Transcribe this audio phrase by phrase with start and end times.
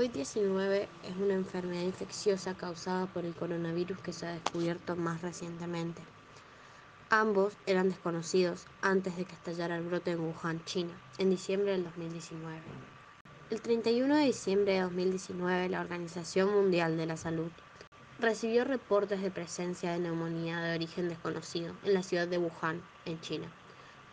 [0.00, 6.00] COVID-19 es una enfermedad infecciosa causada por el coronavirus que se ha descubierto más recientemente.
[7.10, 11.84] Ambos eran desconocidos antes de que estallara el brote en Wuhan, China, en diciembre del
[11.84, 12.56] 2019.
[13.50, 17.50] El 31 de diciembre de 2019, la Organización Mundial de la Salud
[18.20, 23.20] recibió reportes de presencia de neumonía de origen desconocido en la ciudad de Wuhan, en
[23.20, 23.52] China.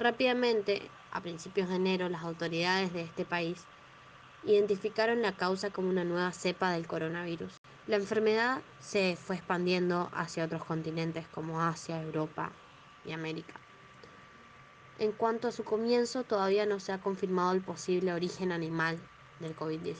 [0.00, 0.82] Rápidamente,
[1.12, 3.64] a principios de enero, las autoridades de este país
[4.46, 7.52] identificaron la causa como una nueva cepa del coronavirus.
[7.86, 12.52] La enfermedad se fue expandiendo hacia otros continentes como Asia, Europa
[13.04, 13.54] y América.
[14.98, 18.98] En cuanto a su comienzo, todavía no se ha confirmado el posible origen animal
[19.40, 19.94] del COVID-19.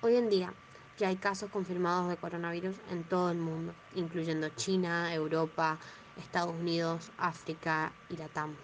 [0.00, 0.54] Hoy en día
[0.96, 5.78] ya hay casos confirmados de coronavirus en todo el mundo, incluyendo China, Europa,
[6.18, 8.54] Estados Unidos, África y Latam.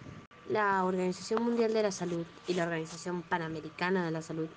[0.48, 4.48] La Organización Mundial de la Salud y la Organización Panamericana de la Salud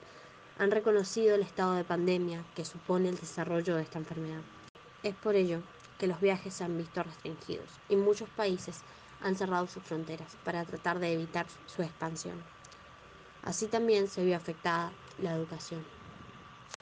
[0.60, 4.42] han reconocido el estado de pandemia que supone el desarrollo de esta enfermedad.
[5.04, 5.62] Es por ello
[5.98, 8.82] que los viajes se han visto restringidos y muchos países
[9.22, 12.44] han cerrado sus fronteras para tratar de evitar su expansión.
[13.42, 15.99] Así también se vio afectada la educación.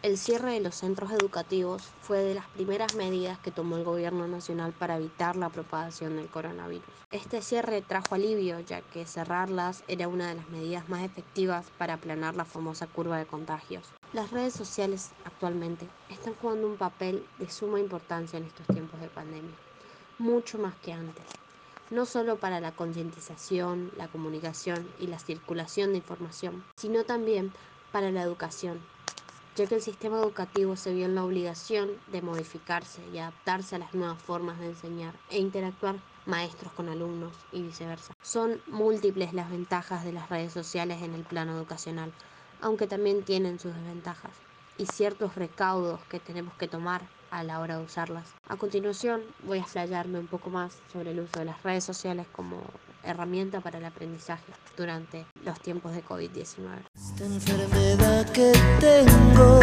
[0.03, 4.27] El cierre de los centros educativos fue de las primeras medidas que tomó el gobierno
[4.27, 6.85] nacional para evitar la propagación del coronavirus.
[7.11, 11.95] Este cierre trajo alivio ya que cerrarlas era una de las medidas más efectivas para
[11.95, 13.85] aplanar la famosa curva de contagios.
[14.13, 19.07] Las redes sociales actualmente están jugando un papel de suma importancia en estos tiempos de
[19.07, 19.55] pandemia,
[20.19, 21.25] mucho más que antes,
[21.89, 27.51] no solo para la concientización, la comunicación y la circulación de información, sino también
[27.91, 28.79] para la educación,
[29.57, 33.79] ya que el sistema educativo se vio en la obligación de modificarse y adaptarse a
[33.79, 35.95] las nuevas formas de enseñar e interactuar
[36.27, 38.13] maestros con alumnos y viceversa.
[38.21, 42.11] Son múltiples las ventajas de las redes sociales en el plano educacional,
[42.61, 44.31] aunque también tienen sus desventajas
[44.77, 47.01] y ciertos recaudos que tenemos que tomar
[47.31, 48.35] a la hora de usarlas.
[48.49, 52.27] A continuación voy a explayarme un poco más sobre el uso de las redes sociales
[52.31, 52.61] como
[53.07, 56.67] herramienta para el aprendizaje durante los tiempos de COVID-19.
[56.95, 59.59] Esta enfermedad que tengo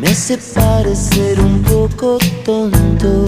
[0.00, 3.24] me hace parecer un poco tonto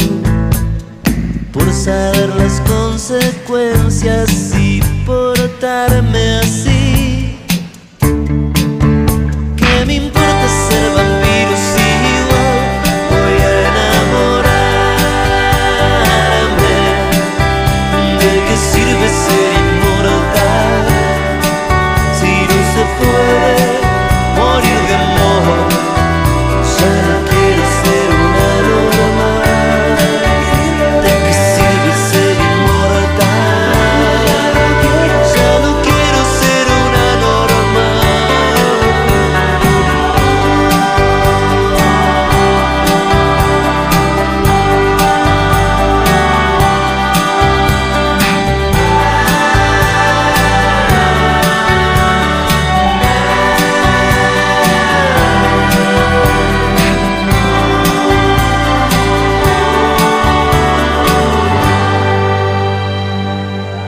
[1.52, 6.75] por saber las consecuencias y portarme así.